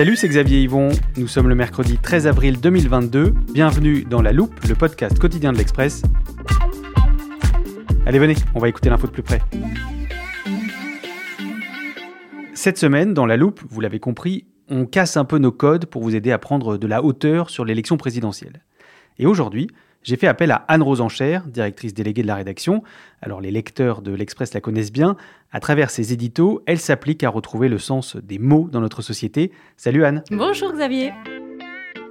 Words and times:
Salut, 0.00 0.16
c'est 0.16 0.28
Xavier 0.28 0.62
Yvon. 0.62 0.88
Nous 1.18 1.28
sommes 1.28 1.50
le 1.50 1.54
mercredi 1.54 1.98
13 1.98 2.26
avril 2.26 2.58
2022. 2.58 3.34
Bienvenue 3.52 4.04
dans 4.04 4.22
La 4.22 4.32
Loupe, 4.32 4.58
le 4.66 4.74
podcast 4.74 5.18
quotidien 5.18 5.52
de 5.52 5.58
l'Express. 5.58 6.04
Allez, 8.06 8.18
venez, 8.18 8.34
on 8.54 8.60
va 8.60 8.70
écouter 8.70 8.88
l'info 8.88 9.08
de 9.08 9.12
plus 9.12 9.22
près. 9.22 9.42
Cette 12.54 12.78
semaine, 12.78 13.12
dans 13.12 13.26
La 13.26 13.36
Loupe, 13.36 13.60
vous 13.68 13.82
l'avez 13.82 14.00
compris, 14.00 14.46
on 14.70 14.86
casse 14.86 15.18
un 15.18 15.26
peu 15.26 15.36
nos 15.36 15.52
codes 15.52 15.84
pour 15.84 16.02
vous 16.02 16.16
aider 16.16 16.32
à 16.32 16.38
prendre 16.38 16.78
de 16.78 16.86
la 16.86 17.04
hauteur 17.04 17.50
sur 17.50 17.66
l'élection 17.66 17.98
présidentielle. 17.98 18.64
Et 19.18 19.26
aujourd'hui, 19.26 19.68
j'ai 20.02 20.16
fait 20.16 20.26
appel 20.26 20.50
à 20.50 20.64
Anne-Rose 20.68 21.02
Enchère, 21.02 21.44
directrice 21.46 21.92
déléguée 21.92 22.22
de 22.22 22.26
la 22.26 22.34
rédaction. 22.34 22.82
Alors 23.20 23.40
les 23.40 23.50
lecteurs 23.50 24.00
de 24.00 24.12
l'Express 24.12 24.54
la 24.54 24.60
connaissent 24.60 24.92
bien. 24.92 25.16
À 25.52 25.60
travers 25.60 25.90
ses 25.90 26.12
éditos, 26.12 26.62
elle 26.66 26.78
s'applique 26.78 27.22
à 27.22 27.28
retrouver 27.28 27.68
le 27.68 27.78
sens 27.78 28.16
des 28.16 28.38
mots 28.38 28.68
dans 28.72 28.80
notre 28.80 29.02
société. 29.02 29.52
Salut 29.76 30.04
Anne. 30.04 30.24
Bonjour 30.30 30.72
Xavier. 30.72 31.12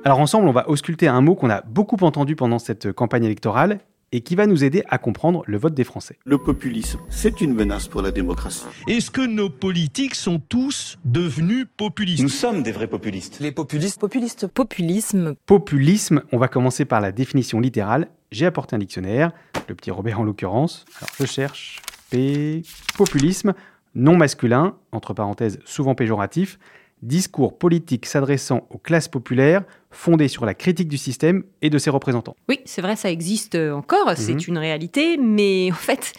Alors 0.06 0.20
ensemble, 0.20 0.48
on 0.48 0.54
va 0.54 0.70
ausculter 0.70 1.08
un 1.08 1.22
mot 1.22 1.36
qu'on 1.36 1.50
a 1.50 1.62
beaucoup 1.62 1.98
entendu 2.02 2.36
pendant 2.36 2.60
cette 2.60 2.92
campagne 2.92 3.24
électorale 3.24 3.80
et 4.12 4.22
qui 4.22 4.36
va 4.36 4.48
nous 4.48 4.64
aider 4.64 4.84
à 4.88 4.98
comprendre 4.98 5.44
le 5.46 5.58
vote 5.58 5.74
des 5.74 5.84
Français. 5.84 6.18
Le 6.26 6.38
populisme, 6.38 7.00
c'est 7.10 7.42
une 7.42 7.54
menace 7.54 7.88
pour 7.88 8.02
la 8.02 8.12
démocratie. 8.12 8.66
Est-ce 8.88 9.12
que 9.12 9.22
nos 9.22 9.50
politiques 9.50 10.16
sont 10.16 10.40
tous 10.40 10.98
devenus 11.06 11.68
populistes? 11.78 12.24
Nous 12.24 12.30
sommes 12.30 12.64
des 12.64 12.72
vrais 12.72 12.88
populistes. 12.88 13.40
Les 13.40 13.52
populistes 13.52 14.00
Populiste, 14.00 14.48
populisme. 14.48 15.36
Populisme, 15.46 16.24
on 16.32 16.38
va 16.38 16.48
commencer 16.48 16.86
par 16.86 17.02
la 17.02 17.12
définition 17.12 17.60
littérale. 17.60 18.08
J'ai 18.32 18.46
apporté 18.46 18.76
un 18.76 18.80
dictionnaire, 18.80 19.32
le 19.68 19.76
petit 19.76 19.92
Robert 19.92 20.20
en 20.20 20.24
l'occurrence. 20.24 20.86
Alors 21.00 21.10
je 21.20 21.26
cherche 21.26 21.82
P. 22.10 22.64
Populisme, 22.98 23.54
non 23.96 24.18
masculin, 24.18 24.76
entre 24.92 25.14
parenthèses 25.14 25.60
souvent 25.66 25.96
péjoratif, 25.96 26.60
discours 27.02 27.58
politique 27.58 28.06
s'adressant 28.06 28.68
aux 28.70 28.78
classes 28.78 29.08
populaires, 29.08 29.64
fondé 29.92 30.28
sur 30.28 30.46
la 30.46 30.54
critique 30.54 30.88
du 30.88 30.98
système 30.98 31.44
et 31.62 31.70
de 31.70 31.78
ses 31.78 31.90
représentants. 31.90 32.36
Oui, 32.48 32.60
c'est 32.66 32.82
vrai, 32.82 32.96
ça 32.96 33.10
existe 33.10 33.56
encore, 33.56 34.12
c'est 34.16 34.34
Mhm. 34.34 34.40
une 34.48 34.58
réalité, 34.58 35.18
mais 35.18 35.70
en 35.72 35.76
fait, 35.76 36.14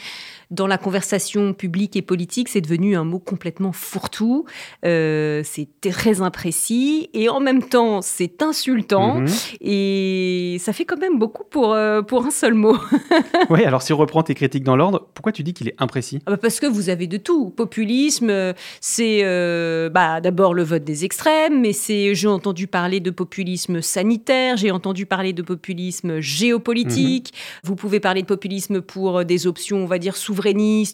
dans 0.51 0.67
la 0.67 0.79
conversation 0.79 1.53
publique 1.53 1.95
et 1.97 2.03
politique, 2.03 2.49
c'est 2.49 2.61
devenu 2.61 2.97
un 2.97 3.05
mot 3.05 3.19
complètement 3.21 3.73
fourre-tout. 3.73 4.45
Euh, 4.85 5.43
c'est 5.45 5.69
très 5.81 6.23
imprécis 6.23 7.09
et 7.15 7.29
en 7.29 7.41
même 7.41 7.63
temps, 7.63 8.03
c'est 8.03 8.43
insultant 8.43 9.21
Mhm. 9.21 9.29
et 9.61 10.57
ça 10.61 10.73
fait 10.73 10.85
quand 10.85 10.99
même 10.99 11.19
beaucoup 11.19 11.45
pour, 11.49 11.73
euh, 11.75 12.03
pour 12.03 12.25
un 12.27 12.31
seul 12.31 12.55
mot. 12.55 12.77
Oui, 13.51 13.65
alors 13.65 13.83
si 13.83 13.93
on 13.93 13.97
reprend 13.97 14.23
tes 14.23 14.35
critiques 14.35 14.63
dans 14.65 14.77
l'ordre, 14.77 15.09
pourquoi 15.15 15.33
tu 15.33 15.43
dis 15.43 15.55
qu'il 15.55 15.69
est 15.69 15.75
imprécis? 15.79 16.21
Ah 16.27 16.33
bah 16.33 16.37
parce 16.37 16.61
que 16.61 16.67
vous 16.67 16.89
avez 16.89 17.07
de 17.07 17.17
tout. 17.17 17.51
Populisme, 17.51 18.55
c'est 18.81 19.21
euh, 19.25 19.89
bah, 19.89 20.21
d'abord 20.21 20.55
le 20.55 20.63
vote 20.63 20.85
des 20.85 21.05
extrêmes, 21.05 21.61
mais 21.61 21.73
c'est 21.73 22.15
j'ai 22.15 22.29
entendu 22.29 22.67
parler 22.67 23.01
de 23.01 23.11
populisme 23.11 23.81
sanitaire, 23.83 24.57
j'ai 24.57 24.71
entendu 24.71 25.07
parler 25.07 25.33
de 25.33 25.43
populisme 25.43 26.21
géopolitique. 26.21 27.33
Vous 27.65 27.75
pouvez 27.77 27.99
parler 28.01 28.23
de 28.23 28.27
populisme 28.27 28.81
pour 28.81 29.25
des 29.25 29.47
options, 29.47 29.79
on 29.79 29.87
va 29.87 29.99
dire 29.99 30.17
souverainistes, 30.17 30.40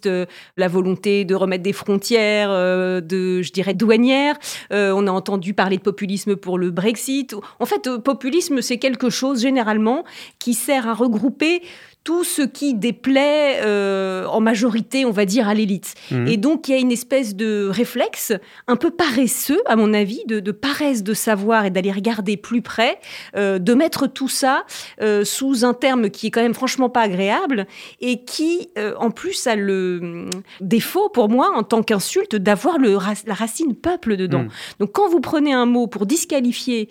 euh, 0.06 0.26
la 0.56 0.68
volonté 0.68 1.24
de 1.24 1.34
remettre 1.34 1.62
des 1.62 1.72
frontières, 1.72 2.48
euh, 2.50 3.00
de 3.00 3.42
je 3.42 3.52
dirais 3.52 3.74
douanières. 3.74 4.36
Euh, 4.72 4.92
on 4.94 5.06
a 5.06 5.10
entendu 5.10 5.54
parler 5.54 5.76
de 5.76 5.82
populisme 5.82 6.36
pour 6.36 6.58
le 6.58 6.70
Brexit. 6.70 7.34
En 7.60 7.66
fait, 7.66 7.88
populisme, 7.98 8.60
c'est 8.62 8.78
quelque 8.78 9.10
chose 9.10 9.42
généralement 9.42 10.04
qui 10.38 10.54
sert 10.54 10.88
à 10.88 10.94
regrouper 10.94 11.62
tout 12.06 12.22
ce 12.22 12.42
qui 12.42 12.72
déplaît 12.74 13.58
euh, 13.64 14.26
en 14.26 14.38
majorité, 14.40 15.04
on 15.04 15.10
va 15.10 15.24
dire, 15.24 15.48
à 15.48 15.54
l'élite. 15.54 15.94
Mhm. 16.12 16.28
Et 16.28 16.36
donc, 16.36 16.68
il 16.68 16.70
y 16.70 16.74
a 16.76 16.78
une 16.78 16.92
espèce 16.92 17.34
de 17.34 17.68
réflexe 17.68 18.32
un 18.68 18.76
peu 18.76 18.92
paresseux, 18.92 19.60
à 19.66 19.74
mon 19.74 19.92
avis, 19.92 20.22
de, 20.28 20.38
de 20.38 20.52
paresse 20.52 21.02
de 21.02 21.14
savoir 21.14 21.64
et 21.64 21.70
d'aller 21.70 21.90
regarder 21.90 22.36
plus 22.36 22.62
près, 22.62 23.00
euh, 23.36 23.58
de 23.58 23.74
mettre 23.74 24.06
tout 24.06 24.28
ça 24.28 24.64
euh, 25.02 25.24
sous 25.24 25.64
un 25.64 25.74
terme 25.74 26.08
qui 26.10 26.28
est 26.28 26.30
quand 26.30 26.42
même 26.42 26.54
franchement 26.54 26.88
pas 26.88 27.00
agréable 27.00 27.66
et 28.00 28.22
qui, 28.24 28.68
en 29.00 29.10
plus, 29.10 29.48
a 29.48 29.56
le 29.56 29.98
hum, 30.00 30.30
défaut 30.60 31.08
pour 31.08 31.28
moi, 31.28 31.50
en 31.56 31.64
tant 31.64 31.82
qu'insulte, 31.82 32.36
d'avoir 32.36 32.76
ra- 32.98 33.14
la 33.26 33.34
racine 33.34 33.74
peuple 33.74 34.16
dedans. 34.16 34.44
Mhm. 34.44 34.50
Donc, 34.78 34.92
quand 34.92 35.08
vous 35.08 35.20
prenez 35.20 35.52
un 35.52 35.66
mot 35.66 35.88
pour 35.88 36.06
disqualifier 36.06 36.88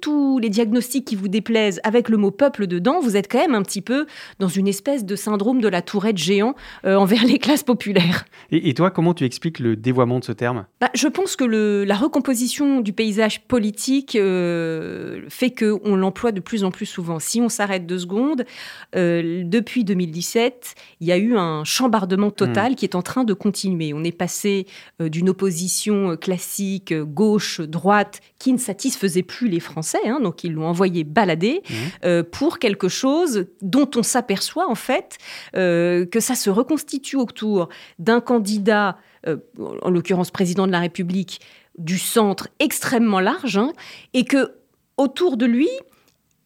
tous 0.00 0.38
les 0.38 0.48
diagnostics 0.48 1.04
qui 1.04 1.16
vous 1.16 1.26
déplaisent 1.28 1.80
avec 1.82 2.08
le 2.08 2.18
mot 2.18 2.30
peuple 2.30 2.68
dedans, 2.68 3.00
vous 3.00 3.16
êtes 3.16 3.28
quand 3.28 3.40
même 3.40 3.56
un 3.56 3.62
petit 3.62 3.80
peu 3.82 4.06
dans 4.38 4.43
une 4.48 4.68
espèce 4.68 5.04
de 5.04 5.16
syndrome 5.16 5.60
de 5.60 5.68
la 5.68 5.82
tourette 5.82 6.18
géant 6.18 6.54
euh, 6.84 6.96
envers 6.96 7.24
les 7.26 7.38
classes 7.38 7.62
populaires. 7.62 8.24
et, 8.50 8.68
et 8.68 8.74
toi, 8.74 8.90
comment 8.90 9.14
tu 9.14 9.24
expliques 9.24 9.58
le 9.58 9.76
dévoiement 9.76 10.18
de 10.18 10.24
ce 10.24 10.32
terme? 10.32 10.66
Bah, 10.80 10.90
je 10.94 11.08
pense 11.08 11.36
que 11.36 11.44
le- 11.44 11.84
la 11.84 11.94
recomposition 11.96 12.80
du 12.80 12.92
paysage 12.92 13.42
politique 13.46 14.16
euh, 14.16 15.22
fait 15.28 15.50
qu'on 15.50 15.96
l'emploie 15.96 16.32
de 16.32 16.40
plus 16.40 16.64
en 16.64 16.70
plus 16.70 16.86
souvent. 16.86 17.18
Si 17.18 17.40
on 17.40 17.48
s'arrête 17.48 17.86
deux 17.86 17.98
secondes, 17.98 18.44
euh, 18.96 19.42
depuis 19.44 19.84
2017, 19.84 20.74
il 21.00 21.06
y 21.06 21.12
a 21.12 21.16
eu 21.16 21.36
un 21.36 21.64
chambardement 21.64 22.30
total 22.30 22.74
qui 22.76 22.84
est 22.84 22.94
en 22.94 23.02
train 23.02 23.24
de 23.24 23.34
continuer. 23.34 23.92
On 23.94 24.04
est 24.04 24.12
passé 24.16 24.66
euh, 25.00 25.08
d'une 25.08 25.28
opposition 25.28 26.16
classique, 26.16 26.92
euh, 26.92 27.04
gauche, 27.04 27.60
droite, 27.60 28.20
qui 28.38 28.52
ne 28.52 28.58
satisfaisait 28.58 29.22
plus 29.22 29.48
les 29.48 29.60
Français, 29.60 29.98
hein, 30.06 30.20
donc 30.20 30.44
ils 30.44 30.52
l'ont 30.52 30.66
envoyé 30.66 31.02
balader, 31.04 31.62
euh, 32.04 32.22
pour 32.22 32.58
quelque 32.58 32.88
chose 32.88 33.46
dont 33.62 33.88
on 33.96 34.02
s'aperçoit 34.02 34.33
en 34.68 34.74
fait 34.74 35.18
euh, 35.56 36.06
que 36.06 36.20
ça 36.20 36.34
se 36.34 36.50
reconstitue 36.50 37.16
autour 37.16 37.68
d'un 37.98 38.20
candidat, 38.20 38.96
euh, 39.26 39.36
en 39.82 39.90
l'occurrence 39.90 40.30
président 40.30 40.66
de 40.66 40.72
la 40.72 40.80
République, 40.80 41.40
du 41.78 41.98
centre 41.98 42.48
extrêmement 42.58 43.20
large, 43.20 43.56
hein, 43.56 43.72
et 44.12 44.24
que 44.24 44.52
autour 44.96 45.36
de 45.36 45.46
lui, 45.46 45.68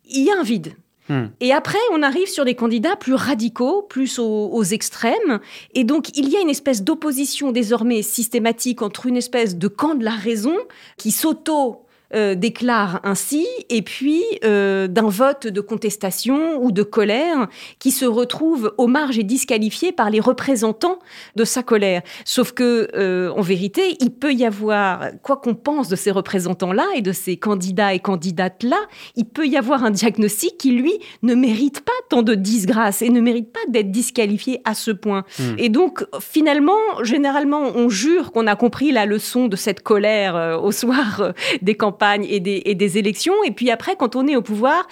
il 0.09 0.25
y 0.25 0.31
a 0.31 0.39
un 0.39 0.43
vide. 0.43 0.75
Hmm. 1.09 1.27
Et 1.41 1.53
après, 1.53 1.79
on 1.93 2.03
arrive 2.03 2.29
sur 2.29 2.45
des 2.45 2.55
candidats 2.55 2.97
plus 2.97 3.15
radicaux, 3.15 3.83
plus 3.83 4.19
aux, 4.19 4.49
aux 4.53 4.65
extrêmes. 4.65 5.41
Et 5.75 5.85
donc, 5.85 6.17
il 6.17 6.29
y 6.29 6.37
a 6.37 6.41
une 6.41 6.51
espèce 6.51 6.83
d'opposition 6.83 7.51
désormais 7.51 8.03
systématique 8.03 8.83
entre 8.83 9.07
une 9.07 9.17
espèce 9.17 9.57
de 9.57 9.69
camp 9.69 9.95
de 9.95 10.05
la 10.05 10.15
raison 10.15 10.57
qui 10.99 11.11
s'auto 11.11 11.87
euh, 12.15 12.35
déclare 12.35 13.01
ainsi, 13.05 13.47
et 13.69 13.83
puis 13.83 14.23
euh, 14.43 14.89
d'un 14.89 15.11
vote 15.11 15.47
de 15.47 15.61
contestation 15.61 16.57
ou 16.63 16.73
de 16.73 16.83
colère 16.83 17.49
qui 17.79 17.91
se 17.91 18.07
retrouve 18.07 18.73
aux 18.79 18.87
marges 18.87 19.19
et 19.19 19.25
disqualifié 19.25 19.93
par 19.93 20.09
les 20.09 20.19
représentants 20.19 21.01
de 21.37 21.45
sa 21.45 21.63
colère. 21.63 22.01
Sauf 22.25 22.53
que, 22.53 22.89
euh, 22.95 23.31
en 23.33 23.43
vérité, 23.43 23.99
il 24.01 24.11
peut 24.11 24.33
y 24.33 24.47
avoir, 24.47 25.11
quoi 25.23 25.37
qu'on 25.37 25.55
pense 25.55 25.89
de 25.89 25.97
ces 25.97 26.11
représentants-là 26.11 26.87
et 26.97 27.03
de 27.03 27.13
ces 27.13 27.37
candidats 27.37 27.93
et 27.93 27.99
candidates-là, 27.99 28.79
il 29.15 29.27
peut 29.27 29.47
y 29.47 29.59
avoir 29.59 29.85
un 29.85 29.91
diagnostic 29.91 30.57
qui, 30.57 30.71
lui, 30.71 30.95
ne 31.23 31.35
mérite 31.35 31.83
pas 31.83 31.93
tant 32.09 32.23
de 32.23 32.35
disgrâce 32.35 33.03
et 33.03 33.11
ne 33.11 33.21
mérite 33.21 33.53
pas 33.53 33.61
d'être 33.69 33.91
disqualifié 33.91 34.63
à 34.65 34.73
ce 34.73 34.93
point. 34.93 35.25
Hmm. 35.39 35.57
Et 35.59 35.69
donc, 35.69 36.07
finalement, 36.21 36.73
généralement, 37.03 37.65
on 37.75 37.91
jure 37.91 38.33
qu'on 38.33 38.47
a 38.47 38.57
compris 38.57 38.93
la 38.93 39.05
leçon 39.05 39.47
de 39.47 39.57
cette 39.57 39.83
colère 39.83 40.59
au 40.63 40.73
soir 40.73 41.35
des 41.61 41.75
campagnes 41.75 41.98
et 42.23 42.41
des, 42.41 42.63
et 42.65 42.75
des 42.75 42.99
élections. 42.99 43.35
Et 43.45 43.51
puis 43.51 43.71
après, 43.71 43.97
quand 43.97 44.17
on 44.17 44.27
est 44.27 44.37
au 44.37 44.43
pouvoir, 44.43 44.87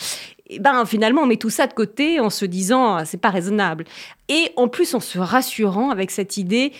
Et 0.49 0.61
ben 0.61 0.85
finalement, 0.87 1.23
on 1.23 1.27
met 1.27 1.39
tout 1.39 1.51
ça 1.51 1.67
de 1.67 1.73
côté 1.73 2.21
en 2.21 2.31
se 2.31 2.47
disant, 2.47 2.97
ah, 2.97 3.05
c'est 3.05 3.21
pas 3.21 3.31
raisonnable. 3.31 3.85
Et 4.29 4.53
en 4.57 4.69
plus, 4.69 4.95
en 4.95 5.01
se 5.01 5.19
rassurant 5.19 5.91
avec 5.91 6.11
cette 6.11 6.37
idée 6.37 6.73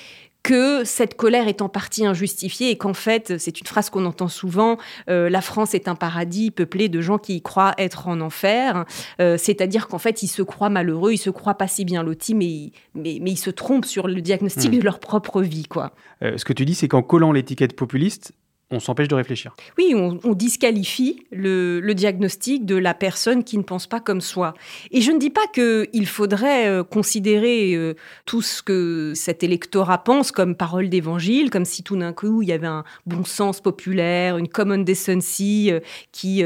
que 0.43 0.85
cette 0.85 1.17
colère 1.17 1.49
est 1.49 1.61
en 1.61 1.69
partie 1.69 2.07
injustifiée 2.07 2.71
et 2.71 2.79
qu'en 2.79 2.95
fait, 2.95 3.37
c'est 3.37 3.59
une 3.61 3.67
phrase 3.67 3.91
qu'on 3.91 4.05
entend 4.07 4.29
souvent, 4.29 4.79
euh, 5.11 5.29
la 5.29 5.41
France 5.41 5.75
est 5.75 5.89
un 5.89 5.97
paradis 5.97 6.53
peuplé 6.53 6.89
de 6.89 7.01
gens 7.01 7.19
qui 7.19 7.35
y 7.35 7.43
croient 7.43 7.75
être 7.79 8.07
en 8.07 8.21
enfer, 8.21 8.85
euh, 9.21 9.37
c'est-à-dire 9.37 9.89
qu'en 9.89 9.99
fait, 9.99 10.23
ils 10.23 10.29
se 10.29 10.43
croient 10.43 10.71
malheureux, 10.71 11.13
ils 11.13 11.19
se 11.19 11.31
croient 11.31 11.59
pas 11.59 11.67
si 11.67 11.85
bien 11.85 12.05
lotis, 12.05 12.37
mais, 12.37 12.71
mais, 12.95 13.19
mais 13.21 13.33
ils 13.33 13.39
se 13.39 13.51
trompent 13.51 13.87
sur 13.87 14.07
le 14.07 14.21
diagnostic 14.21 14.71
Hmm. 14.71 14.79
de 14.79 14.85
leur 14.85 15.01
propre 15.01 15.43
vie, 15.43 15.67
quoi. 15.67 15.91
Euh, 16.23 16.39
ce 16.39 16.45
que 16.45 16.53
tu 16.53 16.65
dis, 16.65 16.77
c'est 16.77 16.87
qu'en 16.87 17.03
collant 17.03 17.33
l'étiquette 17.33 17.75
populiste, 17.75 18.33
on 18.71 18.81
s'empêche 18.81 19.07
de 19.07 19.15
réfléchir. 19.15 19.55
Oui, 19.79 19.95
on, 19.95 20.35
disqualifie 20.35 21.25
le, 21.31 21.79
le 21.81 21.95
diagnostic 21.95 22.67
de 22.67 22.75
la 22.75 22.95
personne 22.95 23.45
qui 23.45 23.57
ne 23.59 23.63
pense 23.63 23.87
pas 23.87 24.01
comme 24.01 24.21
soi. 24.21 24.55
Et 24.91 25.01
je 25.01 25.13
ne 25.13 25.19
dis 25.19 25.31
pas 25.31 25.47
qu'il 25.55 26.07
faudrait 26.07 26.67
euh, 26.67 26.83
considérer 26.83 27.75
euh, 27.75 27.95
tout 28.25 28.43
ce 28.43 28.63
que 28.63 29.13
cet 29.15 29.45
électorat 29.45 29.99
pense 29.99 30.33
comme 30.33 30.57
parole 30.57 30.89
d'évangile, 30.89 31.51
comme 31.51 31.65
si 31.65 31.85
tout 31.85 31.97
d'un 31.97 32.13
coup 32.13 32.43
il 32.43 32.49
y 32.49 32.53
avait 32.53 32.67
un 32.67 32.83
bon 33.07 33.25
sens 33.25 33.61
populaire, 33.61 34.37
une 34.37 34.49
common 34.49 34.79
decency 34.79 35.71
euh, 35.71 35.81
qui 36.11 36.43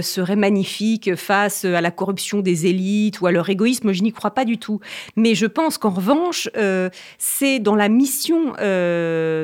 serait 0.00 0.36
magnifique 0.36 1.14
face 1.14 1.64
à 1.64 1.80
la 1.80 1.90
corruption 1.90 2.40
des 2.40 2.66
élites 2.66 3.20
ou 3.20 3.26
à 3.26 3.32
leur 3.32 3.48
égoïsme. 3.48 3.92
Je 3.92 4.02
n'y 4.02 4.12
crois 4.12 4.32
pas 4.32 4.44
du 4.44 4.58
tout. 4.58 4.80
Mais 5.16 5.34
je 5.34 5.46
pense 5.46 5.78
qu'en 5.78 5.90
revanche, 5.90 6.48
c'est 7.18 7.58
dans 7.58 7.74
la 7.74 7.88
mission, 7.88 8.54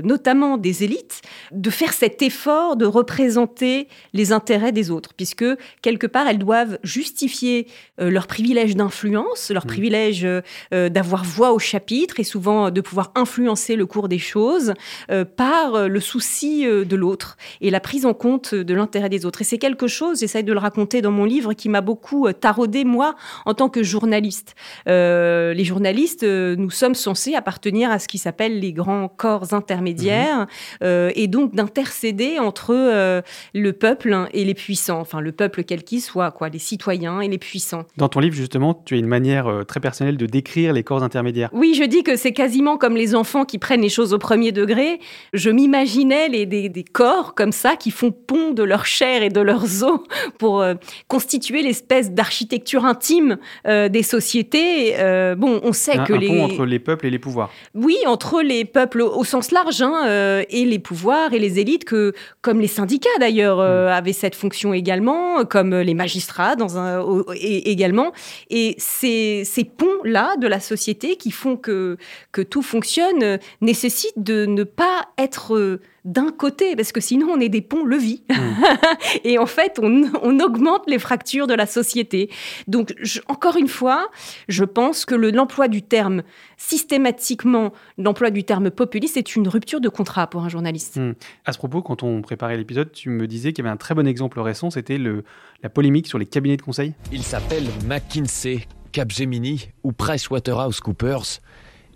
notamment 0.04 0.56
des 0.56 0.84
élites, 0.84 1.22
de 1.52 1.70
faire 1.70 1.92
cet 2.16 2.22
effort 2.22 2.76
de 2.76 2.86
représenter 2.86 3.88
les 4.14 4.32
intérêts 4.32 4.72
des 4.72 4.90
autres, 4.90 5.12
puisque 5.14 5.44
quelque 5.82 6.06
part, 6.06 6.26
elles 6.26 6.38
doivent 6.38 6.78
justifier 6.82 7.66
euh, 8.00 8.08
leur 8.08 8.26
privilège 8.26 8.74
d'influence, 8.74 9.50
leur 9.50 9.66
privilège 9.66 10.24
euh, 10.24 10.40
euh, 10.72 10.88
d'avoir 10.88 11.24
voix 11.24 11.52
au 11.52 11.58
chapitre 11.58 12.18
et 12.18 12.24
souvent 12.24 12.70
de 12.70 12.80
pouvoir 12.80 13.12
influencer 13.16 13.76
le 13.76 13.84
cours 13.84 14.08
des 14.08 14.18
choses 14.18 14.72
euh, 15.10 15.26
par 15.26 15.88
le 15.88 16.00
souci 16.00 16.64
de 16.64 16.96
l'autre 16.96 17.36
et 17.60 17.68
la 17.68 17.80
prise 17.80 18.06
en 18.06 18.14
compte 18.14 18.54
de 18.54 18.74
l'intérêt 18.74 19.10
des 19.10 19.26
autres. 19.26 19.42
Et 19.42 19.44
c'est 19.44 19.58
quelque 19.58 19.86
chose, 19.86 20.20
j'essaye 20.20 20.44
de 20.44 20.54
le 20.54 20.58
raconter 20.58 21.02
dans 21.02 21.10
mon 21.10 21.24
livre, 21.24 21.52
qui 21.52 21.68
m'a 21.68 21.82
beaucoup 21.82 22.32
taraudé, 22.32 22.84
moi, 22.84 23.14
en 23.44 23.52
tant 23.52 23.68
que 23.68 23.82
journaliste. 23.82 24.54
Les 24.86 25.64
journalistes, 25.64 26.24
nous 26.24 26.70
sommes 26.70 26.94
censés 26.94 27.34
appartenir 27.34 27.90
à 27.90 27.98
ce 27.98 28.08
qui 28.08 28.18
s'appelle 28.18 28.58
les 28.60 28.72
grands 28.72 29.08
corps 29.08 29.52
intermédiaires, 29.52 30.46
euh, 30.82 31.10
et 31.14 31.26
donc 31.26 31.54
d'intercéder 31.54 32.05
entre 32.40 32.74
euh, 32.74 33.22
le 33.54 33.72
peuple 33.72 34.26
et 34.32 34.44
les 34.44 34.54
puissants, 34.54 35.00
enfin 35.00 35.20
le 35.20 35.32
peuple 35.32 35.64
quel 35.64 35.82
qu'il 35.84 36.00
soit, 36.00 36.30
quoi, 36.30 36.48
les 36.48 36.58
citoyens 36.58 37.20
et 37.20 37.28
les 37.28 37.38
puissants. 37.38 37.84
Dans 37.96 38.08
ton 38.08 38.20
livre, 38.20 38.34
justement, 38.34 38.74
tu 38.84 38.94
as 38.94 38.98
une 38.98 39.06
manière 39.06 39.46
euh, 39.46 39.64
très 39.64 39.80
personnelle 39.80 40.16
de 40.16 40.26
décrire 40.26 40.72
les 40.72 40.82
corps 40.82 41.02
intermédiaires. 41.02 41.50
Oui, 41.52 41.74
je 41.78 41.84
dis 41.84 42.02
que 42.02 42.16
c'est 42.16 42.32
quasiment 42.32 42.76
comme 42.76 42.96
les 42.96 43.14
enfants 43.14 43.44
qui 43.44 43.58
prennent 43.58 43.80
les 43.80 43.88
choses 43.88 44.12
au 44.12 44.18
premier 44.18 44.52
degré. 44.52 44.98
Je 45.32 45.50
m'imaginais 45.50 46.28
les, 46.28 46.46
des, 46.46 46.68
des 46.68 46.84
corps 46.84 47.34
comme 47.34 47.52
ça 47.52 47.76
qui 47.76 47.90
font 47.90 48.10
pont 48.12 48.52
de 48.52 48.62
leur 48.62 48.86
chair 48.86 49.22
et 49.22 49.28
de 49.28 49.40
leurs 49.40 49.64
os 49.84 50.00
pour 50.38 50.60
euh, 50.62 50.74
constituer 51.08 51.62
l'espèce 51.62 52.10
d'architecture 52.12 52.84
intime 52.84 53.38
des 53.66 54.02
sociétés. 54.02 54.94
Bon, 55.36 55.60
on 55.62 55.72
sait 55.72 55.98
Un, 55.98 56.04
que 56.04 56.12
un 56.12 56.18
les 56.18 56.28
pont 56.28 56.44
entre 56.44 56.64
les 56.64 56.78
peuples 56.78 57.06
et 57.06 57.10
les 57.10 57.18
pouvoirs. 57.18 57.50
oui, 57.74 57.96
entre 58.06 58.42
les 58.42 58.64
peuples 58.64 59.02
au 59.02 59.24
sens 59.24 59.50
large 59.50 59.82
hein, 59.82 60.42
et 60.48 60.64
les 60.64 60.78
pouvoirs 60.78 61.32
et 61.32 61.38
les 61.38 61.58
élites, 61.58 61.84
que, 61.96 62.12
comme 62.42 62.60
les 62.60 62.66
syndicats 62.68 63.18
d'ailleurs 63.20 63.58
euh, 63.60 63.88
avaient 63.88 64.12
cette 64.12 64.34
fonction 64.34 64.74
également, 64.74 65.44
comme 65.44 65.74
les 65.74 65.94
magistrats 65.94 66.54
dans 66.56 66.76
un, 66.76 67.00
au- 67.00 67.24
et- 67.32 67.70
également. 67.70 68.12
Et 68.50 68.74
ces, 68.78 69.44
ces 69.44 69.64
ponts-là 69.64 70.36
de 70.36 70.46
la 70.46 70.60
société 70.60 71.16
qui 71.16 71.30
font 71.30 71.56
que, 71.56 71.96
que 72.32 72.42
tout 72.42 72.62
fonctionne 72.62 73.22
euh, 73.22 73.38
nécessitent 73.60 74.22
de 74.22 74.44
ne 74.46 74.64
pas 74.64 75.08
être 75.18 75.54
euh, 75.56 75.80
d'un 76.06 76.30
côté, 76.30 76.74
parce 76.76 76.92
que 76.92 77.00
sinon 77.00 77.26
on 77.30 77.40
est 77.40 77.48
des 77.50 77.60
ponts-levis. 77.60 78.22
et 79.24 79.38
en 79.38 79.44
fait, 79.46 79.78
on, 79.82 80.04
on 80.22 80.40
augmente 80.40 80.84
les 80.86 80.98
fractures 80.98 81.46
de 81.46 81.52
la 81.54 81.66
société. 81.66 82.30
Donc, 82.68 82.94
je- 83.02 83.20
encore 83.28 83.56
une 83.56 83.68
fois, 83.68 84.08
je 84.48 84.64
pense 84.64 85.04
que 85.04 85.14
le- 85.14 85.30
l'emploi 85.32 85.68
du 85.68 85.82
terme 85.82 86.22
systématiquement, 86.56 87.72
l'emploi 87.98 88.30
du 88.30 88.44
terme 88.44 88.70
populiste 88.70 89.16
est 89.16 89.34
une 89.36 89.48
rupture 89.48 89.80
de 89.80 89.88
contrat 89.88 90.28
pour 90.28 90.42
un 90.44 90.48
journaliste. 90.48 90.96
Hmm. 90.96 91.12
À 91.44 91.52
ce 91.52 91.58
propos, 91.58 91.82
quand 91.82 92.02
on 92.02 92.22
préparait 92.22 92.56
l'épisode, 92.56 92.92
tu 92.92 93.10
me 93.10 93.26
disais 93.26 93.52
qu'il 93.52 93.64
y 93.64 93.66
avait 93.66 93.74
un 93.74 93.76
très 93.76 93.94
bon 93.94 94.06
exemple 94.06 94.38
récent, 94.40 94.70
c'était 94.70 94.98
la 94.98 95.68
polémique 95.68 96.06
sur 96.06 96.18
les 96.18 96.26
cabinets 96.26 96.56
de 96.56 96.62
conseil. 96.62 96.94
Il 97.12 97.22
s'appelle 97.24 97.64
McKinsey, 97.86 98.66
Capgemini 98.92 99.70
ou 99.82 99.92
PricewaterhouseCoopers. 99.92 101.40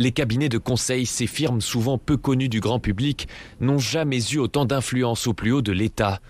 Les 0.00 0.12
cabinets 0.12 0.49
de 0.49 0.56
conseil, 0.56 1.05
ces 1.05 1.26
firmes 1.26 1.61
souvent 1.61 1.99
peu 1.99 2.17
connues 2.17 2.49
du 2.49 2.61
grand 2.61 2.79
public, 2.79 3.29
n'ont 3.61 3.76
jamais 3.76 4.19
eu 4.32 4.38
autant 4.38 4.64
d'influence 4.64 5.26
au 5.26 5.35
plus 5.35 5.52
haut 5.52 5.61
de 5.61 5.73
l'État, 5.73 6.20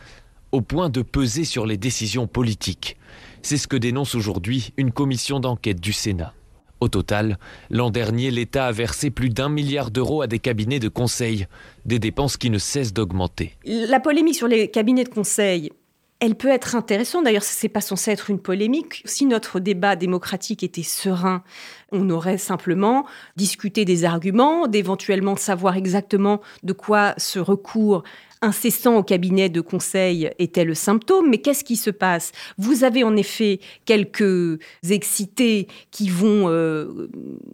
au 0.51 0.61
point 0.61 0.89
de 0.89 1.03
peser 1.03 1.45
sur 1.45 1.67
les 1.67 1.77
décisions 1.77 2.27
politiques. 2.27 2.97
C'est 3.43 3.57
ce 3.57 3.69
que 3.69 3.77
dénonce 3.77 4.17
aujourd'hui 4.17 4.73
une 4.77 4.91
commission 4.91 5.39
d'enquête 5.39 5.81
du 5.81 5.93
Sénat. 5.93 6.35
Au 6.81 6.89
total, 6.89 7.39
l'an 7.71 7.91
dernier, 7.91 8.33
l'État 8.33 8.67
a 8.67 8.73
versé 8.73 9.11
plus 9.11 9.29
d'un 9.29 9.49
milliard 9.49 9.93
d'euros 9.93 10.23
à 10.23 10.27
des 10.27 10.41
cabinets 10.41 10.81
de 10.81 10.89
conseil, 10.89 11.47
des 11.87 12.01
dépenses 12.01 12.37
qui 12.37 12.51
ne 12.51 12.59
cessent 12.59 12.93
d'augmenter. 12.93 13.55
La 13.65 14.01
polémique 14.01 14.35
sur 14.35 14.49
les 14.49 14.69
cabinets 14.69 15.05
de 15.05 15.11
conseil, 15.11 15.71
elle 16.21 16.35
peut 16.35 16.49
être 16.49 16.77
intéressante. 16.77 17.25
D'ailleurs, 17.25 17.43
ce 17.43 17.65
n'est 17.65 17.71
pas 17.71 17.81
censé 17.81 18.11
être 18.11 18.29
une 18.31 18.39
polémique. 18.39 19.03
Si 19.07 19.25
notre 19.25 19.59
débat 19.59 19.97
démocratique 19.97 20.63
était 20.63 20.83
serein, 20.83 21.43
on 21.93 22.11
aurait 22.11 22.39
simplement 22.39 23.07
discuté 23.37 23.87
des 23.87 24.05
arguments, 24.05 24.67
d'éventuellement 24.67 25.37
savoir 25.37 25.77
exactement 25.77 26.41
de 26.63 26.75
quoi 26.75 27.15
ce 27.17 27.39
recours 27.39 28.05
incessant 28.43 28.97
au 28.97 29.03
cabinet 29.03 29.49
de 29.49 29.61
conseil 29.61 30.31
était 30.39 30.65
le 30.65 30.75
symptôme. 30.75 31.29
Mais 31.29 31.39
qu'est-ce 31.39 31.65
qui 31.65 31.77
se 31.77 31.91
passe? 31.91 32.33
Vous 32.59 32.85
avez 32.85 33.05
en 33.05 33.17
effet 33.17 33.61
quelques 33.85 34.59
excités 34.89 35.69
qui 35.91 36.09
vont 36.09 36.49
euh, 36.49 37.09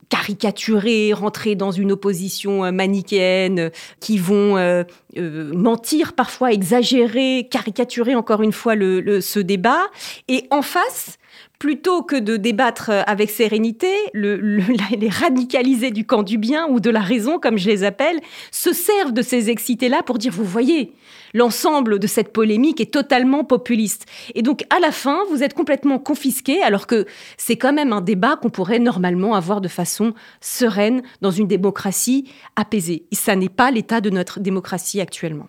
caricaturer, 0.08 1.12
rentrer 1.12 1.54
dans 1.54 1.70
une 1.70 1.92
opposition 1.92 2.64
euh, 2.64 2.72
manichéenne, 2.72 3.70
qui 4.00 4.18
vont 4.18 4.56
euh, 4.56 4.84
mentir 5.16 6.12
parfois, 6.12 6.52
exagérer, 6.52 7.48
caricaturer 7.50 8.14
encore 8.14 8.42
une 8.42 8.52
fois 8.52 8.74
ce 8.74 9.38
débat. 9.40 9.86
Et 10.28 10.46
en 10.50 10.62
face, 10.62 11.18
plutôt 11.58 12.02
que 12.02 12.16
de 12.16 12.36
débattre 12.36 12.90
avec 13.06 13.30
sérénité, 13.30 13.88
le- 14.12 14.36
le- 14.36 14.62
les 14.98 15.08
radicalisés 15.08 15.90
du 15.90 16.04
camp 16.06 16.22
du 16.22 16.38
bien 16.38 16.66
ou 16.68 16.80
de 16.80 16.90
la 16.90 17.00
raison, 17.00 17.38
comme 17.38 17.58
je 17.58 17.68
les 17.68 17.84
appelle, 17.84 18.20
se 18.50 18.72
servent 18.72 19.12
de 19.12 19.22
ces 19.22 19.50
excités-là 19.50 20.02
pour 20.02 20.18
dire, 20.18 20.32
vous 20.32 20.44
voyez, 20.44 20.92
l'ensemble 21.34 21.98
de 21.98 22.06
cette 22.06 22.32
polémique 22.32 22.80
est 22.80 22.92
totalement 22.92 23.44
populiste. 23.44 24.06
Et 24.34 24.42
donc, 24.42 24.64
à 24.74 24.80
la 24.80 24.92
fin, 24.92 25.18
vous 25.30 25.42
êtes 25.42 25.54
complètement 25.54 25.98
confisqué, 25.98 26.62
alors 26.62 26.86
que 26.86 27.06
c'est 27.36 27.56
quand 27.56 27.72
même 27.72 27.92
un 27.92 28.00
débat 28.00 28.36
qu'on 28.36 28.50
pourrait 28.50 28.78
normalement 28.78 29.34
avoir 29.34 29.60
de 29.60 29.68
façon 29.68 30.14
sereine 30.40 31.02
dans 31.20 31.30
une 31.30 31.46
démocratie 31.46 32.30
apaisée. 32.56 33.06
Et 33.12 33.16
ça 33.16 33.36
n'est 33.36 33.48
pas 33.48 33.70
l'état 33.70 34.00
de 34.00 34.10
notre 34.10 34.40
démocratie 34.40 35.00
actuellement. 35.00 35.48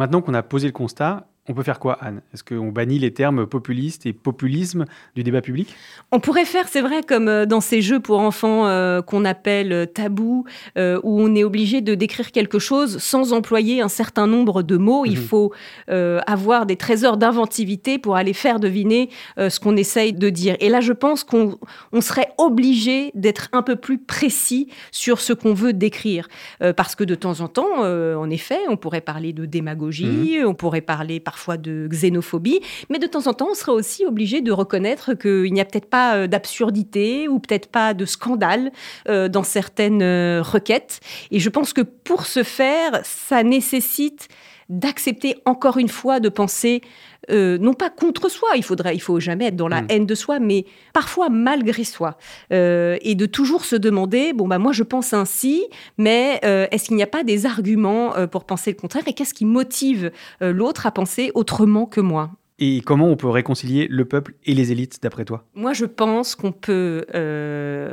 Maintenant 0.00 0.22
qu'on 0.22 0.34
a 0.34 0.42
posé 0.42 0.66
le 0.66 0.72
constat, 0.72 1.28
On 1.50 1.52
peut 1.52 1.64
faire 1.64 1.80
quoi, 1.80 1.98
Anne? 2.00 2.20
Est-ce 2.32 2.44
qu'on 2.44 2.68
bannit 2.68 3.00
les 3.00 3.12
termes 3.12 3.44
populiste 3.44 4.06
et 4.06 4.12
populisme 4.12 4.84
du 5.16 5.24
débat 5.24 5.40
public? 5.40 5.74
On 6.12 6.20
pourrait 6.20 6.44
faire, 6.44 6.68
c'est 6.68 6.80
vrai, 6.80 7.02
comme 7.02 7.26
euh, 7.26 7.44
dans 7.44 7.60
ces 7.60 7.82
jeux 7.82 7.98
pour 7.98 8.20
enfants 8.20 8.68
euh, 8.68 9.02
qu'on 9.02 9.24
appelle 9.24 9.72
euh, 9.72 9.84
tabou, 9.84 10.44
où 10.76 11.20
on 11.20 11.34
est 11.34 11.42
obligé 11.42 11.80
de 11.80 11.96
décrire 11.96 12.30
quelque 12.30 12.60
chose 12.60 12.98
sans 12.98 13.32
employer 13.32 13.82
un 13.82 13.88
certain 13.88 14.28
nombre 14.28 14.62
de 14.62 14.76
mots. 14.76 15.04
Il 15.04 15.18
mhm. 15.18 15.24
faut 15.24 15.52
avoir 15.88 16.66
des 16.66 16.76
trésors 16.76 17.16
d'inventivité 17.16 17.98
pour 17.98 18.14
aller 18.14 18.32
faire 18.32 18.60
deviner 18.60 19.10
ce 19.36 19.58
qu'on 19.58 19.76
essaye 19.76 20.12
de 20.12 20.30
dire. 20.30 20.56
Et 20.60 20.68
là, 20.68 20.80
je 20.80 20.92
pense 20.92 21.24
qu'on 21.24 21.58
serait 22.00 22.28
obligé 22.38 23.10
d'être 23.14 23.48
un 23.52 23.62
peu 23.62 23.76
plus 23.76 23.98
précis 23.98 24.68
sur 24.92 25.20
ce 25.20 25.32
qu'on 25.32 25.54
veut 25.54 25.72
décrire. 25.72 26.28
parce 26.76 26.94
que 26.94 27.04
de 27.04 27.14
temps 27.14 27.40
en 27.40 27.48
temps, 27.48 27.80
en 27.80 28.30
effet, 28.30 28.60
on 28.68 28.76
pourrait 28.76 29.00
parler 29.00 29.32
de 29.32 29.44
démagogie, 29.46 30.38
mhm. 30.38 30.46
on 30.46 30.54
pourrait 30.54 30.80
parler 30.80 31.20
parfois 31.20 31.39
de 31.48 31.88
xénophobie, 31.90 32.60
mais 32.88 32.98
de 32.98 33.06
temps 33.06 33.26
en 33.26 33.32
temps, 33.32 33.48
on 33.50 33.54
sera 33.54 33.72
aussi 33.72 34.06
obligé 34.06 34.40
de 34.40 34.52
reconnaître 34.52 35.14
qu'il 35.14 35.52
n'y 35.52 35.60
a 35.60 35.64
peut-être 35.64 35.88
pas 35.88 36.16
euh, 36.16 36.26
d'absurdité 36.26 37.28
ou 37.28 37.38
peut-être 37.38 37.68
pas 37.68 37.94
de 37.94 38.04
scandale 38.04 38.72
euh, 39.08 39.28
dans 39.28 39.42
certaines 39.42 40.02
euh, 40.02 40.42
requêtes. 40.42 41.00
Et 41.30 41.40
je 41.40 41.48
pense 41.48 41.72
que 41.72 41.82
pour 41.82 42.26
ce 42.26 42.42
faire, 42.42 43.00
ça 43.04 43.42
nécessite 43.42 44.28
d'accepter 44.70 45.34
encore 45.44 45.76
une 45.76 45.90
fois 45.90 46.20
de 46.20 46.30
penser 46.30 46.80
non 47.28 47.74
pas 47.74 47.90
contre 47.90 48.28
soi, 48.30 48.48
il 48.56 48.64
faudrait, 48.64 48.96
il 48.96 49.00
faut 49.00 49.20
jamais 49.20 49.46
être 49.48 49.56
dans 49.56 49.68
la 49.68 49.82
mm. 49.82 49.86
haine 49.90 50.06
de 50.06 50.14
soi, 50.14 50.40
mais 50.40 50.64
parfois 50.94 51.28
malgré 51.28 51.84
soi, 51.84 52.16
et 52.50 53.14
de 53.14 53.26
toujours 53.26 53.64
se 53.66 53.76
demander 53.76 54.32
bon 54.32 54.48
bah 54.48 54.58
moi 54.58 54.72
je 54.72 54.82
pense 54.82 55.12
ainsi, 55.12 55.64
mais 55.98 56.40
est-ce 56.42 56.86
qu'il 56.86 56.96
n'y 56.96 57.02
a 57.02 57.06
pas 57.06 57.22
des 57.22 57.44
arguments 57.46 58.14
pour 58.32 58.44
penser 58.44 58.70
le 58.70 58.76
contraire 58.76 59.04
et 59.06 59.12
qu'est-ce 59.12 59.34
qui 59.34 59.44
motive 59.44 60.10
l'autre 60.40 60.86
à 60.86 60.90
penser 60.90 61.30
autrement 61.34 61.86
que 61.86 62.00
moi? 62.00 62.30
Et 62.58 62.80
comment 62.80 63.08
on 63.08 63.16
peut 63.16 63.28
réconcilier 63.28 63.86
le 63.88 64.04
peuple 64.04 64.34
et 64.44 64.54
les 64.54 64.72
élites, 64.72 65.02
d'après 65.02 65.24
toi? 65.24 65.44
Moi, 65.54 65.72
je 65.72 65.86
pense 65.86 66.34
qu'on 66.34 66.52
peut 66.52 67.04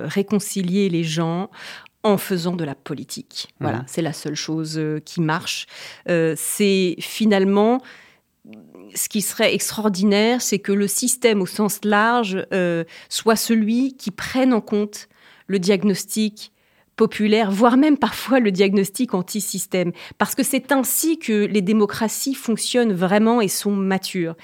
réconcilier 0.06 0.90
les 0.90 1.04
gens 1.04 1.50
en 2.08 2.18
faisant 2.18 2.56
de 2.56 2.64
la 2.64 2.76
politique. 2.76 3.50
Voilà, 3.60 3.80
mmh. 3.80 3.86
c'est 3.88 4.02
la 4.02 4.14
seule 4.14 4.36
chose 4.36 4.78
euh, 4.78 5.00
qui 5.00 5.22
marche. 5.22 5.66
Euh, 6.10 6.34
c'est 6.38 6.96
finalement 7.00 7.82
ce 8.96 9.10
qui 9.10 9.22
serait 9.22 9.54
extraordinaire, 9.54 10.42
c'est 10.42 10.60
que 10.60 10.72
le 10.72 10.88
système 10.88 11.42
au 11.42 11.46
sens 11.46 11.80
large 11.84 12.46
euh, 12.54 12.84
soit 13.10 13.36
celui 13.36 13.96
qui 13.96 14.12
prenne 14.12 14.54
en 14.54 14.62
compte 14.62 15.10
le 15.48 15.60
diagnostic 15.60 16.52
populaire, 16.96 17.52
voire 17.52 17.78
même 17.78 17.98
parfois 17.98 18.40
le 18.40 18.52
diagnostic 18.52 19.14
anti-système, 19.14 19.92
parce 20.18 20.34
que 20.34 20.44
c'est 20.44 20.72
ainsi 20.72 21.20
que 21.20 21.46
les 21.46 21.62
démocraties 21.62 22.34
fonctionnent 22.34 22.94
vraiment 22.94 23.40
et 23.40 23.48
sont 23.48 23.72
matures. 23.72 24.36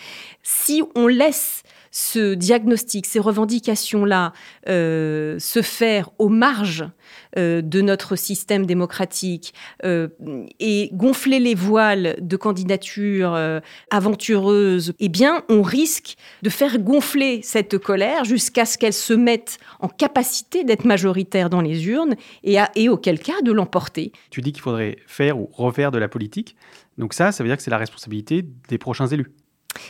Si 0.43 0.83
on 0.95 1.07
laisse 1.07 1.62
ce 1.93 2.33
diagnostic, 2.33 3.05
ces 3.05 3.19
revendications-là 3.19 4.33
euh, 4.67 5.37
se 5.37 5.61
faire 5.61 6.09
aux 6.17 6.27
marges 6.27 6.85
euh, 7.37 7.61
de 7.61 7.81
notre 7.81 8.15
système 8.15 8.65
démocratique 8.65 9.53
euh, 9.85 10.07
et 10.59 10.89
gonfler 10.93 11.39
les 11.39 11.53
voiles 11.53 12.15
de 12.19 12.35
candidatures 12.35 13.39
aventureuses, 13.91 14.93
eh 14.99 15.07
bien, 15.07 15.43
on 15.49 15.61
risque 15.61 16.15
de 16.41 16.49
faire 16.49 16.79
gonfler 16.79 17.41
cette 17.43 17.77
colère 17.77 18.23
jusqu'à 18.23 18.65
ce 18.65 18.79
qu'elle 18.79 18.93
se 18.93 19.13
mette 19.13 19.59
en 19.79 19.87
capacité 19.87 20.63
d'être 20.63 20.85
majoritaire 20.85 21.51
dans 21.51 21.61
les 21.61 21.87
urnes 21.87 22.15
et, 22.43 22.57
et 22.75 22.89
auquel 22.89 23.19
cas 23.19 23.41
de 23.43 23.51
l'emporter. 23.51 24.11
Tu 24.31 24.41
dis 24.41 24.51
qu'il 24.51 24.63
faudrait 24.63 24.97
faire 25.05 25.37
ou 25.37 25.47
refaire 25.53 25.91
de 25.91 25.99
la 25.99 26.07
politique. 26.07 26.55
Donc 26.97 27.13
ça, 27.13 27.31
ça 27.31 27.43
veut 27.43 27.49
dire 27.49 27.57
que 27.57 27.63
c'est 27.63 27.71
la 27.71 27.77
responsabilité 27.77 28.43
des 28.67 28.79
prochains 28.79 29.07
élus. 29.07 29.31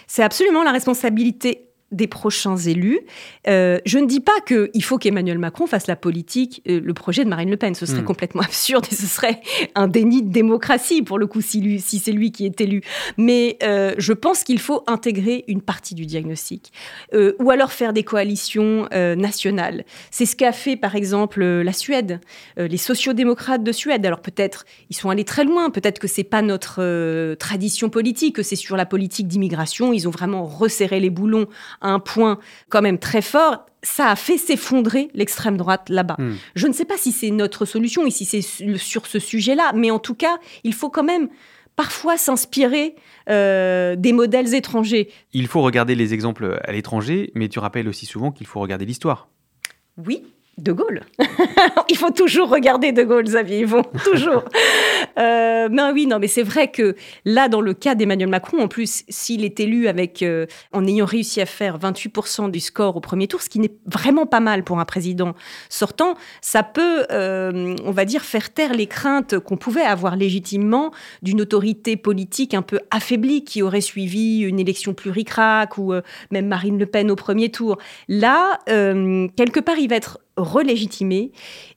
C'est 0.08 0.24
absolument 0.24 0.64
la 0.64 0.72
responsabilité 0.72 1.70
des 1.94 2.08
prochains 2.08 2.58
élus. 2.58 3.00
Euh, 3.48 3.80
je 3.86 4.00
ne 4.00 4.08
dis 4.08 4.20
pas 4.20 4.40
qu'il 4.46 4.84
faut 4.84 4.98
qu'Emmanuel 4.98 5.38
Macron 5.38 5.68
fasse 5.68 5.88
la 5.88 5.96
politique, 5.96 6.62
euh, 6.68 6.82
le 6.84 6.94
projet 6.94 7.24
de 7.24 7.30
Marine 7.30 7.50
Le 7.50 7.58
Pen. 7.58 7.76
Ce 7.76 7.86
serait 7.86 8.02
hmm. 8.02 8.06
complètement 8.06 8.42
absurde 8.44 8.86
et 8.92 8.96
ce 8.96 9.06
serait 9.06 9.42
un 9.76 9.88
déni 9.88 10.24
de 10.24 10.32
démocratie, 10.32 11.04
pour 11.04 11.20
le 11.20 11.28
coup, 11.28 11.42
si, 11.42 11.80
si 11.80 12.00
c'est 12.00 12.12
lui 12.12 12.32
qui 12.32 12.46
est 12.46 12.60
élu. 12.60 12.82
Mais 13.18 13.58
euh, 13.64 13.94
je 13.98 14.14
pense 14.14 14.44
qu'il 14.44 14.60
faut 14.60 14.84
intégrer 14.88 15.46
une 15.48 15.62
partie 15.62 15.96
du 15.96 16.06
diagnostic. 16.06 16.72
ou 17.14 17.52
alors 17.52 17.72
faire 17.72 17.94
des 17.94 18.04
coalitions 18.04 18.88
nationales. 18.92 19.86
C'est 20.12 20.26
ce 20.26 20.36
qu'a 20.36 20.52
fait, 20.52 20.76
par 20.76 20.96
exemple, 20.96 21.44
la 21.44 21.74
Suède, 21.74 22.20
les 22.58 22.78
sociodémocrates 22.78 23.64
de 23.64 23.72
Suède. 23.72 24.06
Alors 24.06 24.22
peut-être, 24.22 24.66
ils 24.90 24.96
sont 24.96 25.10
allés 25.10 25.24
très 25.24 25.44
loin. 25.44 25.70
Peut-être 25.70 26.00
que 26.00 26.08
c'est 26.08 26.24
pas 26.24 26.42
notre 26.42 27.36
tradition 27.36 27.90
politique, 27.90 28.36
que 28.36 28.44
c'est 28.44 28.56
sur 28.56 28.78
la 28.78 28.86
politique 28.86 29.28
d'immigration. 29.28 29.94
Ils 29.94 30.08
ont 30.08 30.12
vraiment 30.12 30.46
resserré 30.46 31.00
les 31.00 31.10
boulons 31.10 31.48
un 31.84 32.00
point 32.00 32.40
quand 32.70 32.82
même 32.82 32.98
très 32.98 33.22
fort, 33.22 33.66
ça 33.82 34.08
a 34.08 34.16
fait 34.16 34.38
s'effondrer 34.38 35.10
l'extrême 35.14 35.58
droite 35.58 35.90
là-bas. 35.90 36.16
Hmm. 36.18 36.36
Je 36.56 36.68
ne 36.68 36.74
sais 36.74 36.86
pas 36.86 36.98
si 36.98 37.12
c'est 37.12 37.32
notre 37.32 37.66
solution 37.66 38.06
ici, 38.06 38.26
c'est 38.26 38.78
sur 38.78 39.06
ce 39.08 39.20
sujet-là, 39.20 39.72
mais 39.76 39.92
en 39.92 40.00
tout 40.00 40.16
cas, 40.16 40.38
il 40.64 40.74
faut 40.74 40.90
quand 40.90 41.04
même 41.04 41.28
parfois 41.76 42.18
s'inspirer 42.18 42.96
euh, 43.30 43.96
des 43.96 44.14
modèles 44.14 44.54
étrangers. 44.56 45.10
Il 45.34 45.48
faut 45.48 45.62
regarder 45.62 45.96
les 45.96 46.14
exemples 46.14 46.60
à 46.64 46.72
l'étranger, 46.72 47.32
mais 47.36 47.50
tu 47.50 47.60
rappelles 47.60 47.88
aussi 47.88 48.06
souvent 48.06 48.32
qu'il 48.32 48.48
faut 48.48 48.60
regarder 48.60 48.86
l'histoire. 48.86 49.28
Oui, 49.98 50.24
de 50.58 50.72
Gaulle. 50.72 51.02
Il 51.90 51.98
faut 51.98 52.12
toujours 52.12 52.50
regarder 52.50 52.92
De 52.92 53.04
Gaulle, 53.04 53.24
Xavier 53.24 53.62
Yvon, 53.62 53.84
toujours. 54.04 54.44
Euh, 55.20 55.70
non, 55.70 55.92
oui, 55.94 56.08
non, 56.08 56.20
mais 56.20 56.28
c'est 56.28 56.44
vrai 56.44 56.70
que 56.70 56.96
là, 57.26 57.48
dans 57.48 57.62
le 57.62 57.74
cas 57.74 57.96
d'Emmanuel 57.96 58.30
Macron, 58.30 58.60
en 58.60 58.68
plus, 58.68 59.04
s'il 59.10 59.46
est 59.46 59.60
élu 59.60 59.88
avec, 59.88 60.22
euh, 60.24 60.46
en 60.72 60.86
ayant 60.86 61.06
réussi 61.06 61.42
à 61.42 61.46
faire 61.46 61.78
28% 61.78 62.50
du 62.50 62.60
score 62.60 62.96
au 62.96 63.00
premier 63.00 63.28
tour, 63.28 63.42
ce 63.42 63.50
qui 63.50 63.60
n'est 63.60 63.74
vraiment 63.86 64.26
pas 64.26 64.40
mal 64.40 64.64
pour 64.64 64.80
un 64.80 64.86
président 64.86 65.36
sortant, 65.70 66.16
ça 66.42 66.64
peut, 66.64 67.06
euh, 67.12 67.76
on 67.86 67.92
va 67.92 68.06
dire, 68.06 68.22
faire 68.22 68.54
taire 68.54 68.74
les 68.74 68.88
craintes 68.88 69.40
qu'on 69.40 69.58
pouvait 69.58 69.82
avoir 69.82 70.16
légitimement 70.16 70.92
d'une 71.22 71.42
autorité 71.42 71.96
politique 71.98 72.54
un 72.54 72.62
peu 72.62 72.80
affaiblie 72.92 73.44
qui 73.44 73.62
aurait 73.62 73.82
suivi 73.82 74.42
une 74.42 74.60
élection 74.60 74.94
plus 74.94 75.12
ricrac 75.12 75.78
ou 75.78 75.94
même 76.32 76.48
Marine 76.48 76.78
Le 76.78 76.86
Pen 76.86 77.12
au 77.12 77.16
premier 77.16 77.50
tour. 77.50 77.78
Là, 78.08 78.60
quelque 78.66 79.60
part, 79.60 79.78
il 79.78 79.90
va 79.90 79.96
être 79.96 80.20
relégitimé 80.36 81.32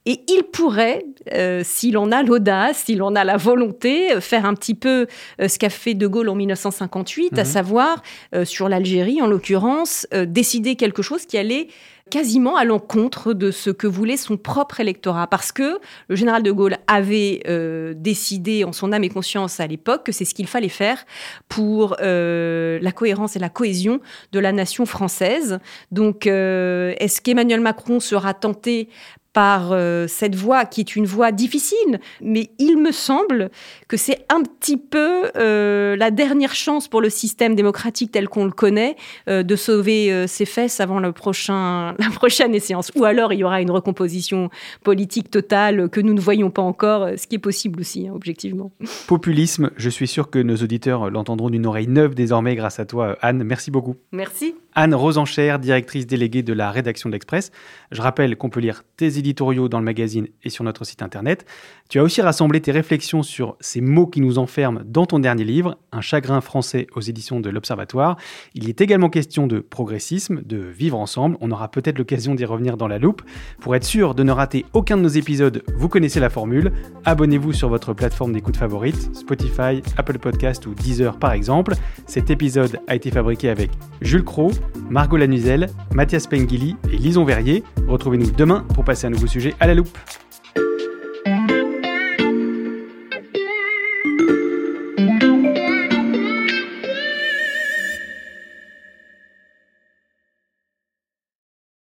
et 0.05 0.21
il 0.27 0.43
pourrait, 0.43 1.05
euh, 1.33 1.61
s'il 1.63 1.97
en 1.97 2.11
a 2.11 2.23
l'audace, 2.23 2.83
s'il 2.85 3.03
en 3.03 3.15
a 3.15 3.23
la 3.27 3.37
volonté, 3.37 4.13
euh, 4.13 4.21
faire 4.21 4.45
un 4.45 4.55
petit 4.55 4.73
peu 4.73 5.05
euh, 5.39 5.47
ce 5.47 5.59
qu'a 5.59 5.69
fait 5.69 5.93
De 5.93 6.07
Gaulle 6.07 6.29
en 6.29 6.35
1958, 6.35 7.37
à 7.37 7.43
mhm. 7.43 7.45
savoir, 7.45 8.01
sur 8.43 8.69
l'Algérie 8.69 9.21
en 9.21 9.27
l'occurrence, 9.27 10.07
décider 10.27 10.75
quelque 10.75 11.01
chose 11.01 11.25
qui 11.25 11.37
allait 11.37 11.67
quasiment 12.09 12.55
à 12.57 12.65
l'encontre 12.65 13.33
de 13.33 13.51
ce 13.51 13.69
que 13.69 13.87
voulait 13.87 14.17
son 14.17 14.37
propre 14.37 14.79
électorat. 14.79 15.27
Parce 15.27 15.51
que 15.51 15.79
le 16.07 16.15
général 16.15 16.43
de 16.43 16.51
Gaulle 16.51 16.77
avait 16.87 17.41
euh, 17.47 17.93
décidé 17.95 18.63
en 18.63 18.71
son 18.71 18.91
âme 18.91 19.03
et 19.03 19.09
conscience 19.09 19.59
à 19.59 19.67
l'époque 19.67 20.05
que 20.05 20.11
c'est 20.11 20.25
ce 20.25 20.33
qu'il 20.33 20.47
fallait 20.47 20.69
faire 20.69 21.05
pour 21.49 21.95
euh, 22.01 22.79
la 22.81 22.91
cohérence 22.91 23.35
et 23.35 23.39
la 23.39 23.49
cohésion 23.49 23.99
de 24.31 24.39
la 24.39 24.51
nation 24.51 24.85
française. 24.85 25.59
Donc, 25.91 26.27
euh, 26.27 26.93
est-ce 26.99 27.21
qu'Emmanuel 27.21 27.61
Macron 27.61 27.99
sera 27.99 28.33
tenté 28.33 28.89
par 29.37 29.71
euh, 29.71 30.07
cette 30.07 30.33
voie 30.33 30.65
qui 30.65 30.81
est 30.81 30.95
une 30.95 31.05
voie 31.05 31.31
difficile, 31.31 31.99
mais 32.21 32.49
il 32.57 32.75
me 32.75 32.91
semble 32.91 33.51
que 33.87 33.95
c'est 33.95 34.25
un 34.29 34.41
petit 34.41 34.77
peu 34.77 35.29
euh, 35.35 35.95
la 35.95 36.09
dernière 36.09 36.55
chance 36.55 36.87
pour 36.87 37.01
le 37.01 37.11
système 37.11 37.53
démocratique 37.53 38.11
tel 38.11 38.29
qu'on 38.29 38.45
le 38.45 38.51
connaît 38.51 38.95
euh, 39.29 39.43
de 39.43 39.55
sauver 39.55 40.25
ses 40.25 40.45
fesses 40.45 40.79
avant 40.79 40.99
le 40.99 41.11
prochain, 41.11 41.93
la 41.99 42.09
prochaine 42.09 42.55
échéance. 42.55 42.91
Ou 42.95 43.05
alors 43.05 43.31
il 43.31 43.37
y 43.37 43.43
aura 43.43 43.61
une 43.61 43.69
recomposition 43.69 44.49
politique 44.83 45.29
totale 45.29 45.87
que 45.89 46.01
nous 46.01 46.15
ne 46.15 46.19
voyons 46.19 46.49
pas 46.49 46.63
encore, 46.63 47.07
ce 47.15 47.27
qui 47.27 47.35
est 47.35 47.37
possible 47.39 47.81
aussi, 47.81 48.07
hein, 48.07 48.13
objectivement. 48.15 48.71
Populisme, 49.05 49.69
je 49.77 49.91
suis 49.91 50.07
sûr 50.07 50.31
que 50.31 50.39
nos 50.39 50.55
auditeurs 50.55 51.11
l'entendront 51.11 51.51
d'une 51.51 51.67
oreille 51.67 51.89
neuve 51.89 52.15
désormais 52.15 52.55
grâce 52.55 52.79
à 52.79 52.87
toi, 52.87 53.15
Anne. 53.21 53.43
Merci 53.43 53.69
beaucoup. 53.69 53.97
Merci. 54.11 54.55
Anne 54.79 54.93
Rosencher, 54.93 55.57
directrice 55.59 56.05
déléguée 56.05 56.43
de 56.43 56.53
la 56.53 56.69
rédaction 56.69 57.09
de 57.09 57.15
l'Express. 57.15 57.51
Je 57.91 57.99
rappelle 57.99 58.37
qu'on 58.37 58.51
peut 58.51 58.59
lire 58.59 58.83
tes 58.95 59.17
éditoriaux 59.17 59.69
dans 59.69 59.79
le 59.79 59.83
magazine 59.83 60.27
et 60.43 60.51
sur 60.51 60.63
notre 60.63 60.85
site 60.85 61.01
internet. 61.01 61.47
Tu 61.89 61.97
as 61.97 62.03
aussi 62.03 62.21
rassemblé 62.21 62.61
tes 62.61 62.71
réflexions 62.71 63.23
sur 63.23 63.57
ces 63.59 63.81
mots 63.81 64.05
qui 64.05 64.21
nous 64.21 64.37
enferment 64.37 64.81
dans 64.85 65.07
ton 65.07 65.17
dernier 65.17 65.45
livre, 65.45 65.79
Un 65.91 66.01
chagrin 66.01 66.41
français 66.41 66.85
aux 66.95 67.01
éditions 67.01 67.39
de 67.39 67.49
l'Observatoire. 67.49 68.17
Il 68.53 68.69
est 68.69 68.79
également 68.79 69.09
question 69.09 69.47
de 69.47 69.61
progressisme, 69.61 70.43
de 70.43 70.57
vivre 70.57 70.99
ensemble. 70.99 71.37
On 71.41 71.49
aura 71.49 71.71
peut-être 71.71 71.97
l'occasion 71.97 72.35
d'y 72.35 72.45
revenir 72.45 72.77
dans 72.77 72.87
la 72.87 72.99
loupe. 72.99 73.23
Pour 73.59 73.75
être 73.75 73.83
sûr 73.83 74.13
de 74.13 74.21
ne 74.21 74.31
rater 74.31 74.63
aucun 74.73 74.97
de 74.97 75.01
nos 75.01 75.07
épisodes, 75.07 75.63
vous 75.75 75.89
connaissez 75.89 76.19
la 76.19 76.29
formule. 76.29 76.71
Abonnez-vous 77.03 77.51
sur 77.51 77.69
votre 77.69 77.93
plateforme 77.93 78.33
d'écoute 78.33 78.57
favorite, 78.57 79.15
Spotify, 79.15 79.81
Apple 79.97 80.19
Podcast 80.19 80.67
ou 80.67 80.75
Deezer 80.75 81.17
par 81.17 81.31
exemple. 81.31 81.73
Cet 82.05 82.29
épisode 82.29 82.79
a 82.87 82.93
été 82.93 83.09
fabriqué 83.09 83.49
avec 83.49 83.71
Jules 84.01 84.23
Cro, 84.23 84.51
Margot 84.89 85.17
Lanuzel, 85.17 85.69
Mathias 85.93 86.27
Pengili 86.27 86.75
et 86.91 86.97
Lison 86.97 87.25
Verrier. 87.25 87.63
Retrouvez-nous 87.87 88.31
demain 88.31 88.65
pour 88.73 88.83
passer 88.83 89.07
un 89.07 89.09
nouveau 89.09 89.27
sujet 89.27 89.55
à 89.59 89.67
la 89.67 89.73
loupe. 89.73 89.97